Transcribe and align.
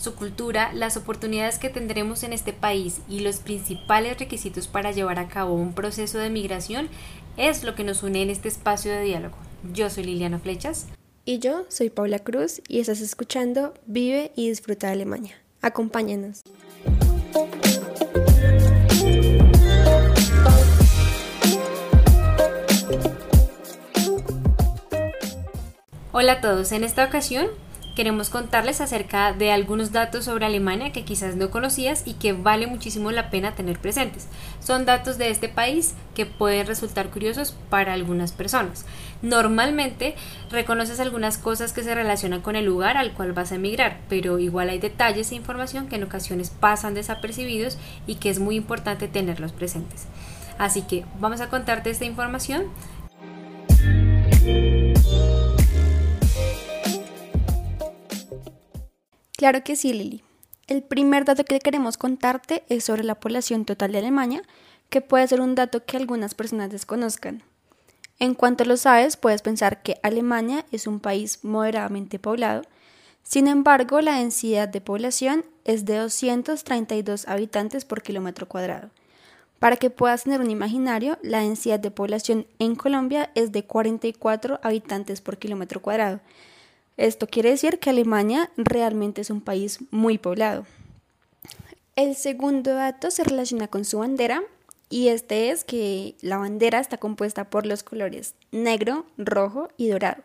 Su 0.00 0.14
cultura, 0.14 0.72
las 0.72 0.96
oportunidades 0.96 1.58
que 1.58 1.68
tendremos 1.68 2.22
en 2.22 2.32
este 2.32 2.54
país 2.54 3.02
y 3.06 3.20
los 3.20 3.40
principales 3.40 4.18
requisitos 4.18 4.66
para 4.66 4.92
llevar 4.92 5.18
a 5.18 5.28
cabo 5.28 5.52
un 5.52 5.74
proceso 5.74 6.16
de 6.16 6.30
migración 6.30 6.88
es 7.36 7.64
lo 7.64 7.74
que 7.74 7.84
nos 7.84 8.02
une 8.02 8.22
en 8.22 8.30
este 8.30 8.48
espacio 8.48 8.90
de 8.90 9.02
diálogo. 9.02 9.36
Yo 9.74 9.90
soy 9.90 10.04
Liliana 10.04 10.38
Flechas. 10.38 10.86
Y 11.26 11.38
yo 11.38 11.66
soy 11.68 11.90
Paula 11.90 12.18
Cruz 12.18 12.62
y 12.66 12.80
estás 12.80 13.02
escuchando 13.02 13.74
Vive 13.84 14.32
y 14.36 14.48
Disfruta 14.48 14.86
de 14.86 14.94
Alemania. 14.94 15.34
Acompáñanos. 15.60 16.40
Hola 26.12 26.32
a 26.32 26.40
todos, 26.40 26.72
en 26.72 26.84
esta 26.84 27.04
ocasión 27.04 27.48
queremos 27.94 28.30
contarles 28.30 28.80
acerca 28.80 29.32
de 29.32 29.52
algunos 29.52 29.92
datos 29.92 30.24
sobre 30.24 30.46
Alemania 30.46 30.92
que 30.92 31.04
quizás 31.04 31.36
no 31.36 31.50
conocías 31.50 32.02
y 32.06 32.14
que 32.14 32.32
vale 32.32 32.66
muchísimo 32.66 33.10
la 33.10 33.30
pena 33.30 33.54
tener 33.54 33.78
presentes. 33.78 34.28
Son 34.60 34.84
datos 34.84 35.18
de 35.18 35.30
este 35.30 35.48
país 35.48 35.94
que 36.14 36.26
pueden 36.26 36.66
resultar 36.66 37.10
curiosos 37.10 37.54
para 37.68 37.92
algunas 37.92 38.32
personas. 38.32 38.84
Normalmente 39.22 40.14
reconoces 40.50 41.00
algunas 41.00 41.38
cosas 41.38 41.72
que 41.72 41.82
se 41.82 41.94
relacionan 41.94 42.40
con 42.40 42.56
el 42.56 42.64
lugar 42.64 42.96
al 42.96 43.12
cual 43.12 43.32
vas 43.32 43.52
a 43.52 43.56
emigrar, 43.56 44.00
pero 44.08 44.38
igual 44.38 44.70
hay 44.70 44.78
detalles 44.78 45.32
e 45.32 45.34
información 45.34 45.88
que 45.88 45.96
en 45.96 46.04
ocasiones 46.04 46.50
pasan 46.50 46.94
desapercibidos 46.94 47.78
y 48.06 48.16
que 48.16 48.30
es 48.30 48.38
muy 48.38 48.56
importante 48.56 49.08
tenerlos 49.08 49.52
presentes. 49.52 50.06
Así 50.58 50.82
que 50.82 51.04
vamos 51.18 51.40
a 51.40 51.48
contarte 51.48 51.90
esta 51.90 52.04
información 52.04 52.64
Claro 59.40 59.64
que 59.64 59.74
sí, 59.74 59.94
Lili. 59.94 60.22
El 60.66 60.82
primer 60.82 61.24
dato 61.24 61.46
que 61.46 61.60
queremos 61.60 61.96
contarte 61.96 62.62
es 62.68 62.84
sobre 62.84 63.04
la 63.04 63.14
población 63.14 63.64
total 63.64 63.90
de 63.90 64.00
Alemania, 64.00 64.42
que 64.90 65.00
puede 65.00 65.26
ser 65.26 65.40
un 65.40 65.54
dato 65.54 65.82
que 65.82 65.96
algunas 65.96 66.34
personas 66.34 66.68
desconozcan. 66.68 67.42
En 68.18 68.34
cuanto 68.34 68.66
lo 68.66 68.76
sabes, 68.76 69.16
puedes 69.16 69.40
pensar 69.40 69.82
que 69.82 69.98
Alemania 70.02 70.66
es 70.72 70.86
un 70.86 71.00
país 71.00 71.38
moderadamente 71.42 72.18
poblado, 72.18 72.64
sin 73.22 73.48
embargo, 73.48 74.02
la 74.02 74.18
densidad 74.18 74.68
de 74.68 74.82
población 74.82 75.46
es 75.64 75.86
de 75.86 75.96
232 75.96 77.26
habitantes 77.26 77.86
por 77.86 78.02
kilómetro 78.02 78.46
cuadrado. 78.46 78.90
Para 79.58 79.76
que 79.76 79.88
puedas 79.88 80.24
tener 80.24 80.42
un 80.42 80.50
imaginario, 80.50 81.18
la 81.22 81.40
densidad 81.40 81.80
de 81.80 81.90
población 81.90 82.46
en 82.58 82.76
Colombia 82.76 83.30
es 83.34 83.52
de 83.52 83.64
44 83.64 84.60
habitantes 84.62 85.22
por 85.22 85.38
kilómetro 85.38 85.80
cuadrado, 85.80 86.20
esto 87.00 87.26
quiere 87.26 87.50
decir 87.50 87.78
que 87.78 87.90
Alemania 87.90 88.50
realmente 88.56 89.22
es 89.22 89.30
un 89.30 89.40
país 89.40 89.78
muy 89.90 90.18
poblado. 90.18 90.66
El 91.96 92.14
segundo 92.14 92.74
dato 92.74 93.10
se 93.10 93.24
relaciona 93.24 93.68
con 93.68 93.84
su 93.84 93.98
bandera 93.98 94.42
y 94.90 95.08
este 95.08 95.50
es 95.50 95.64
que 95.64 96.14
la 96.20 96.36
bandera 96.36 96.78
está 96.78 96.98
compuesta 96.98 97.48
por 97.48 97.64
los 97.64 97.82
colores 97.82 98.34
negro, 98.52 99.06
rojo 99.16 99.68
y 99.76 99.88
dorado. 99.88 100.22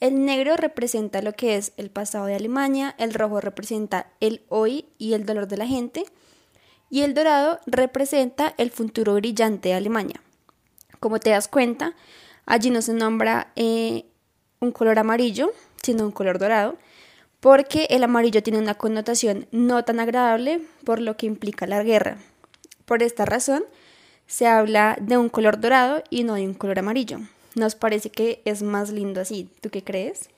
El 0.00 0.24
negro 0.24 0.56
representa 0.56 1.22
lo 1.22 1.34
que 1.34 1.56
es 1.56 1.72
el 1.76 1.90
pasado 1.90 2.26
de 2.26 2.34
Alemania, 2.34 2.94
el 2.98 3.14
rojo 3.14 3.40
representa 3.40 4.08
el 4.20 4.42
hoy 4.48 4.86
y 4.98 5.12
el 5.12 5.26
dolor 5.26 5.46
de 5.46 5.58
la 5.58 5.66
gente 5.66 6.04
y 6.90 7.02
el 7.02 7.14
dorado 7.14 7.60
representa 7.66 8.54
el 8.56 8.70
futuro 8.70 9.14
brillante 9.14 9.68
de 9.68 9.74
Alemania. 9.74 10.22
Como 11.00 11.20
te 11.20 11.30
das 11.30 11.48
cuenta, 11.48 11.94
allí 12.46 12.70
no 12.70 12.82
se 12.82 12.94
nombra 12.94 13.52
eh, 13.56 14.06
un 14.60 14.72
color 14.72 14.98
amarillo, 14.98 15.52
sino 15.82 16.04
un 16.04 16.12
color 16.12 16.38
dorado, 16.38 16.76
porque 17.40 17.86
el 17.90 18.04
amarillo 18.04 18.42
tiene 18.42 18.58
una 18.58 18.74
connotación 18.74 19.46
no 19.50 19.84
tan 19.84 20.00
agradable 20.00 20.60
por 20.84 21.00
lo 21.00 21.16
que 21.16 21.26
implica 21.26 21.66
la 21.66 21.82
guerra. 21.82 22.18
Por 22.84 23.02
esta 23.02 23.24
razón, 23.24 23.64
se 24.26 24.46
habla 24.46 24.96
de 25.00 25.18
un 25.18 25.28
color 25.28 25.60
dorado 25.60 26.02
y 26.08 26.24
no 26.24 26.34
de 26.34 26.46
un 26.46 26.54
color 26.54 26.78
amarillo. 26.78 27.18
Nos 27.54 27.74
parece 27.74 28.10
que 28.10 28.40
es 28.44 28.62
más 28.62 28.90
lindo 28.90 29.20
así. 29.20 29.50
¿Tú 29.60 29.70
qué 29.70 29.82
crees? 29.82 30.30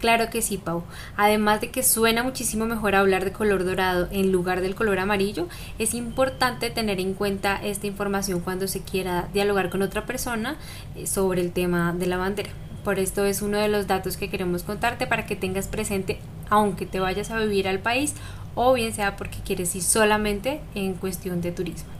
Claro 0.00 0.30
que 0.30 0.42
sí, 0.42 0.58
Pau. 0.58 0.84
Además 1.16 1.60
de 1.60 1.70
que 1.70 1.82
suena 1.82 2.22
muchísimo 2.22 2.66
mejor 2.66 2.94
hablar 2.94 3.24
de 3.24 3.32
color 3.32 3.64
dorado 3.64 4.08
en 4.12 4.30
lugar 4.30 4.60
del 4.60 4.76
color 4.76 5.00
amarillo, 5.00 5.48
es 5.78 5.92
importante 5.92 6.70
tener 6.70 7.00
en 7.00 7.14
cuenta 7.14 7.56
esta 7.62 7.88
información 7.88 8.40
cuando 8.40 8.68
se 8.68 8.82
quiera 8.82 9.28
dialogar 9.32 9.70
con 9.70 9.82
otra 9.82 10.06
persona 10.06 10.56
eh, 10.94 11.06
sobre 11.06 11.40
el 11.40 11.52
tema 11.52 11.92
de 11.92 12.06
la 12.06 12.16
bandera. 12.16 12.50
Por 12.84 13.00
esto 13.00 13.24
es 13.24 13.42
uno 13.42 13.58
de 13.58 13.68
los 13.68 13.88
datos 13.88 14.16
que 14.16 14.30
queremos 14.30 14.62
contarte 14.62 15.08
para 15.08 15.26
que 15.26 15.34
tengas 15.34 15.66
presente 15.66 16.20
aunque 16.48 16.86
te 16.86 17.00
vayas 17.00 17.30
a 17.30 17.38
vivir 17.38 17.68
al 17.68 17.80
país 17.80 18.14
o 18.54 18.72
bien 18.72 18.94
sea 18.94 19.16
porque 19.16 19.38
quieres 19.44 19.74
ir 19.74 19.82
solamente 19.82 20.60
en 20.74 20.94
cuestión 20.94 21.40
de 21.40 21.52
turismo. 21.52 21.97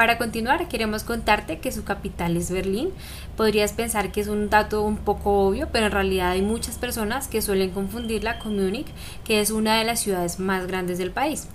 Para 0.00 0.16
continuar, 0.16 0.66
queremos 0.66 1.04
contarte 1.04 1.58
que 1.58 1.70
su 1.72 1.84
capital 1.84 2.34
es 2.38 2.50
Berlín. 2.50 2.88
Podrías 3.36 3.74
pensar 3.74 4.10
que 4.10 4.22
es 4.22 4.28
un 4.28 4.48
dato 4.48 4.82
un 4.82 4.96
poco 4.96 5.46
obvio, 5.46 5.68
pero 5.70 5.84
en 5.84 5.92
realidad 5.92 6.30
hay 6.30 6.40
muchas 6.40 6.78
personas 6.78 7.28
que 7.28 7.42
suelen 7.42 7.68
confundirla 7.68 8.38
con 8.38 8.56
Múnich, 8.56 8.86
que 9.24 9.42
es 9.42 9.50
una 9.50 9.76
de 9.76 9.84
las 9.84 10.00
ciudades 10.00 10.40
más 10.40 10.66
grandes 10.66 10.96
del 10.96 11.10
país. 11.10 11.48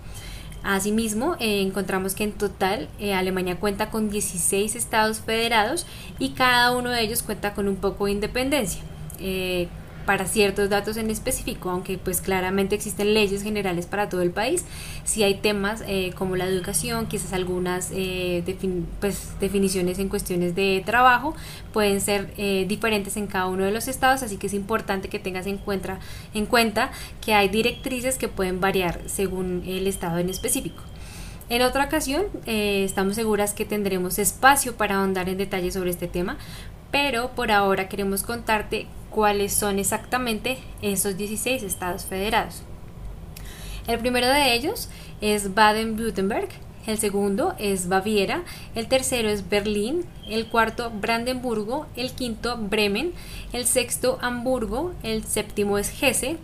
Asimismo, 0.62 1.36
eh, 1.40 1.64
encontramos 1.64 2.14
que 2.14 2.24
en 2.24 2.34
total 2.34 2.88
eh, 3.00 3.16
Alemania 3.16 3.60
cuenta 3.60 3.90
con 3.90 4.12
16 4.12 4.76
estados 4.76 5.22
federados 5.22 5.88
y 6.20 6.34
cada 6.34 6.72
uno 6.76 6.92
de 6.92 7.02
ellos 7.02 7.24
cuenta 7.24 7.56
con 7.56 7.68
un 7.68 7.78
poco 7.78 8.06
de 8.06 8.12
independencia. 8.12 8.84
Eh, 9.20 9.70
para 10.06 10.26
ciertos 10.26 10.70
datos 10.70 10.98
en 10.98 11.10
específico, 11.10 11.70
aunque 11.70 11.98
pues 11.98 12.22
claramente 12.22 12.76
existen 12.76 13.14
leyes 13.14 13.44
generales 13.44 13.86
para 13.86 14.10
todo 14.10 14.22
el 14.22 14.32
país, 14.32 14.64
si 15.04 15.24
hay 15.24 15.36
temas 15.36 15.84
eh, 15.88 16.14
como 16.16 16.36
la 16.36 16.46
educación, 16.46 17.08
quizás 17.08 17.34
algunas 17.34 17.90
eh, 17.92 18.44
pues, 19.00 19.34
definiciones 19.40 20.00
en 20.00 20.10
cuestiones 20.10 20.56
de 20.56 20.84
trabajo 20.86 21.36
pueden 21.74 22.02
ser 22.02 22.34
eh, 22.38 22.66
diferentes 22.68 23.18
en 23.18 23.28
cada 23.28 23.48
uno 23.48 23.64
de 23.66 23.72
los 23.72 23.88
estados, 23.88 24.24
así 24.24 24.38
que 24.38 24.48
es 24.48 24.54
importante 24.54 25.10
que 25.10 25.20
tengas 25.20 25.48
en 25.48 25.58
cuenta, 25.58 26.00
en 26.34 26.46
cuenta 26.46 26.92
que 27.22 27.34
hay 27.34 27.50
directrices 27.50 28.18
que 28.18 28.28
pueden 28.28 28.60
variar 28.60 29.02
según 29.08 29.64
el 29.66 29.88
estado 29.88 30.20
en 30.20 30.30
específico. 30.30 30.84
En 31.48 31.62
otra 31.62 31.86
ocasión, 31.86 32.26
estamos 32.48 33.14
seguras 33.14 33.54
que 33.54 33.66
tendremos 33.66 34.18
espacio 34.18 34.78
para 34.78 34.96
ahondar 34.96 35.30
en 35.30 35.38
detalle 35.38 35.72
sobre 35.72 35.92
este 35.92 36.08
tema, 36.08 36.40
pero 36.96 37.32
por 37.32 37.52
ahora 37.52 37.90
queremos 37.90 38.24
contarte 38.24 38.88
cuáles 39.10 39.52
son 39.52 39.80
exactamente 39.80 40.60
esos 40.82 41.18
16 41.18 41.62
estados 41.62 42.06
federados. 42.06 42.64
El 43.86 44.00
primero 44.00 44.28
de 44.28 44.54
ellos 44.54 44.88
es 45.20 45.54
Baden-Württemberg, 45.54 46.48
el 46.88 46.98
segundo 46.98 47.54
es 47.60 47.90
Baviera, 47.90 48.46
el 48.76 48.88
tercero 48.88 49.28
es 49.28 49.50
Berlín, 49.50 50.06
el 50.30 50.48
cuarto 50.48 50.90
Brandenburgo, 50.90 51.86
el 51.98 52.14
quinto 52.14 52.56
Bremen, 52.56 53.12
el 53.52 53.66
sexto 53.66 54.18
Hamburgo, 54.22 54.94
el 55.04 55.26
séptimo 55.26 55.78
es 55.78 56.02
Hesse, 56.02 56.38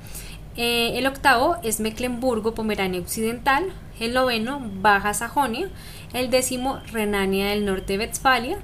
eh, 0.58 0.98
el 0.98 1.08
octavo 1.08 1.56
es 1.64 1.80
Mecklenburgo, 1.80 2.54
Pomerania 2.56 3.00
Occidental, 3.00 3.72
el 4.02 4.14
noveno 4.14 4.60
Baja 4.82 5.14
Sajonia, 5.14 5.70
el 6.14 6.30
décimo 6.30 6.82
Renania 6.92 7.52
del 7.52 7.64
Norte 7.66 7.98
Westfalia, 7.98 8.58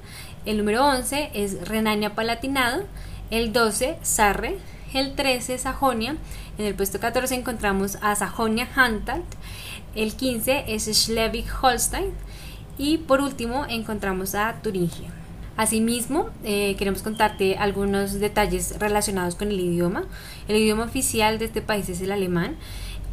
el 0.48 0.56
número 0.56 0.82
11 0.82 1.30
es 1.34 1.68
Renania 1.68 2.14
Palatinado, 2.14 2.84
el 3.30 3.52
12 3.52 3.98
Sarre, 4.00 4.56
el 4.94 5.14
13 5.14 5.58
Sajonia, 5.58 6.16
en 6.56 6.64
el 6.64 6.74
puesto 6.74 6.98
14 6.98 7.34
encontramos 7.34 7.98
a 8.00 8.16
Sajonia-Anhalt, 8.16 9.34
el 9.94 10.14
15 10.14 10.64
es 10.68 10.88
Schleswig-Holstein 10.88 12.12
y 12.78 12.96
por 12.96 13.20
último 13.20 13.66
encontramos 13.68 14.34
a 14.34 14.54
Turingia. 14.62 15.10
Asimismo, 15.58 16.30
eh, 16.44 16.76
queremos 16.78 17.02
contarte 17.02 17.58
algunos 17.58 18.14
detalles 18.14 18.78
relacionados 18.78 19.34
con 19.34 19.48
el 19.48 19.60
idioma. 19.60 20.04
El 20.46 20.56
idioma 20.56 20.84
oficial 20.84 21.38
de 21.38 21.44
este 21.44 21.60
país 21.60 21.90
es 21.90 22.00
el 22.00 22.12
alemán. 22.12 22.56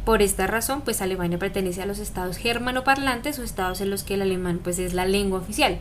Por 0.06 0.22
esta 0.22 0.46
razón, 0.46 0.82
pues 0.82 1.02
Alemania 1.02 1.38
pertenece 1.38 1.82
a 1.82 1.86
los 1.86 1.98
estados 1.98 2.36
germanoparlantes 2.36 3.38
o 3.40 3.42
estados 3.42 3.80
en 3.80 3.90
los 3.90 4.04
que 4.04 4.14
el 4.14 4.22
alemán 4.22 4.60
pues 4.62 4.78
es 4.78 4.94
la 4.94 5.04
lengua 5.04 5.40
oficial. 5.40 5.80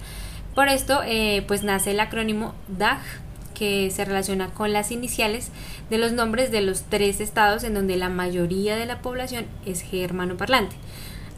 Por 0.56 0.70
esto, 0.70 1.02
eh, 1.06 1.44
pues 1.48 1.64
nace 1.64 1.92
el 1.92 2.00
acrónimo 2.00 2.56
DAG 2.70 3.02
que 3.54 3.92
se 3.92 4.06
relaciona 4.06 4.50
con 4.50 4.74
las 4.74 4.92
iniciales 4.92 5.50
de 5.90 5.98
los 5.98 6.14
nombres 6.14 6.52
de 6.52 6.62
los 6.62 6.84
tres 6.84 7.20
estados 7.20 7.64
en 7.64 7.74
donde 7.74 7.98
la 7.98 8.10
mayoría 8.10 8.76
de 8.76 8.86
la 8.86 9.02
población 9.02 9.46
es 9.66 9.82
germanoparlante. 9.82 10.76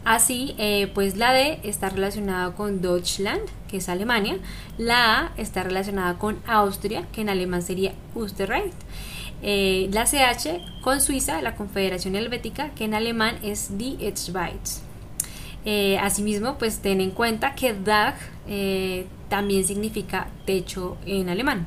Así, 0.04 0.54
eh, 0.58 0.90
pues 0.94 1.16
la 1.16 1.32
D 1.32 1.58
está 1.64 1.90
relacionada 1.90 2.54
con 2.54 2.80
Deutschland, 2.80 3.42
que 3.68 3.78
es 3.78 3.88
Alemania. 3.88 4.38
La 4.78 5.18
A 5.18 5.32
está 5.36 5.64
relacionada 5.64 6.18
con 6.18 6.38
Austria, 6.46 7.06
que 7.12 7.20
en 7.20 7.28
alemán 7.28 7.62
sería 7.62 7.92
Österreich. 8.16 8.72
Eh, 9.42 9.88
la 9.92 10.06
CH 10.06 10.60
con 10.82 11.00
Suiza, 11.00 11.42
la 11.42 11.56
Confederación 11.56 12.16
Helvética, 12.16 12.70
que 12.70 12.84
en 12.84 12.94
alemán 12.94 13.38
es 13.42 13.76
Die 13.76 14.12
Schweiz. 14.16 14.87
Eh, 15.64 15.98
asimismo, 15.98 16.58
pues 16.58 16.78
ten 16.80 17.00
en 17.00 17.10
cuenta 17.10 17.54
que 17.54 17.74
Dach 17.74 18.16
también 19.28 19.64
significa 19.64 20.28
techo 20.46 20.96
en 21.04 21.28
alemán. 21.28 21.66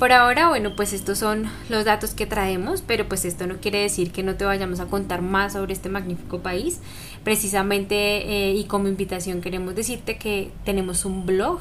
Por 0.00 0.12
ahora, 0.12 0.48
bueno, 0.48 0.74
pues 0.76 0.94
estos 0.94 1.18
son 1.18 1.44
los 1.68 1.84
datos 1.84 2.14
que 2.14 2.24
traemos, 2.24 2.80
pero 2.80 3.06
pues 3.06 3.26
esto 3.26 3.46
no 3.46 3.58
quiere 3.58 3.82
decir 3.82 4.12
que 4.12 4.22
no 4.22 4.34
te 4.34 4.46
vayamos 4.46 4.80
a 4.80 4.86
contar 4.86 5.20
más 5.20 5.52
sobre 5.52 5.74
este 5.74 5.90
magnífico 5.90 6.38
país. 6.38 6.80
Precisamente 7.22 7.94
eh, 7.94 8.54
y 8.54 8.64
como 8.64 8.88
invitación 8.88 9.42
queremos 9.42 9.74
decirte 9.74 10.16
que 10.16 10.52
tenemos 10.64 11.04
un 11.04 11.26
blog 11.26 11.60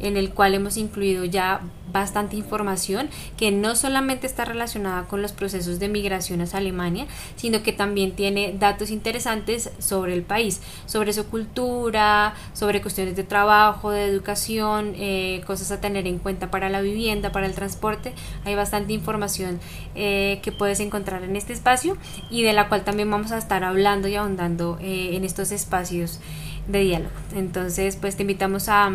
en 0.00 0.16
el 0.16 0.30
cual 0.30 0.54
hemos 0.54 0.76
incluido 0.76 1.24
ya 1.24 1.60
bastante 1.92 2.36
información 2.36 3.08
que 3.36 3.50
no 3.50 3.74
solamente 3.74 4.26
está 4.26 4.44
relacionada 4.44 5.04
con 5.04 5.22
los 5.22 5.32
procesos 5.32 5.78
de 5.78 5.88
migración 5.88 6.40
a 6.40 6.46
Alemania, 6.52 7.06
sino 7.36 7.62
que 7.62 7.72
también 7.72 8.12
tiene 8.12 8.54
datos 8.58 8.90
interesantes 8.90 9.70
sobre 9.78 10.12
el 10.14 10.22
país, 10.22 10.60
sobre 10.86 11.12
su 11.12 11.26
cultura, 11.26 12.34
sobre 12.52 12.82
cuestiones 12.82 13.16
de 13.16 13.24
trabajo, 13.24 13.90
de 13.90 14.04
educación, 14.04 14.94
eh, 14.96 15.42
cosas 15.46 15.70
a 15.70 15.80
tener 15.80 16.06
en 16.06 16.18
cuenta 16.18 16.50
para 16.50 16.68
la 16.68 16.80
vivienda, 16.82 17.32
para 17.32 17.46
el 17.46 17.54
transporte. 17.54 18.12
Hay 18.44 18.54
bastante 18.54 18.92
información 18.92 19.58
eh, 19.94 20.40
que 20.42 20.52
puedes 20.52 20.80
encontrar 20.80 21.24
en 21.24 21.36
este 21.36 21.52
espacio 21.52 21.96
y 22.30 22.42
de 22.42 22.52
la 22.52 22.68
cual 22.68 22.84
también 22.84 23.10
vamos 23.10 23.32
a 23.32 23.38
estar 23.38 23.64
hablando 23.64 24.08
y 24.08 24.16
ahondando 24.16 24.78
eh, 24.80 25.16
en 25.16 25.24
estos 25.24 25.50
espacios 25.50 26.20
de 26.68 26.80
diálogo. 26.80 27.14
Entonces, 27.34 27.96
pues 27.96 28.16
te 28.16 28.22
invitamos 28.22 28.68
a 28.68 28.90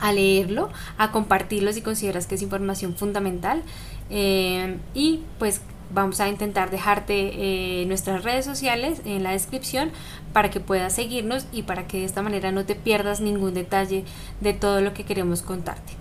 a 0.00 0.12
leerlo, 0.12 0.70
a 0.98 1.10
compartirlo 1.12 1.72
si 1.72 1.82
consideras 1.82 2.26
que 2.26 2.34
es 2.34 2.42
información 2.42 2.94
fundamental 2.94 3.62
eh, 4.10 4.78
y 4.94 5.22
pues 5.38 5.60
vamos 5.92 6.20
a 6.20 6.28
intentar 6.28 6.70
dejarte 6.70 7.82
eh, 7.82 7.86
nuestras 7.86 8.24
redes 8.24 8.44
sociales 8.44 9.00
en 9.04 9.22
la 9.22 9.30
descripción 9.30 9.90
para 10.32 10.50
que 10.50 10.60
puedas 10.60 10.94
seguirnos 10.94 11.46
y 11.52 11.62
para 11.62 11.86
que 11.86 11.98
de 11.98 12.04
esta 12.04 12.22
manera 12.22 12.52
no 12.52 12.64
te 12.64 12.74
pierdas 12.74 13.20
ningún 13.20 13.54
detalle 13.54 14.04
de 14.40 14.52
todo 14.52 14.80
lo 14.80 14.92
que 14.92 15.04
queremos 15.04 15.42
contarte. 15.42 15.92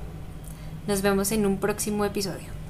Nos 0.87 1.01
vemos 1.01 1.31
en 1.31 1.45
un 1.45 1.57
próximo 1.57 2.05
episodio. 2.05 2.62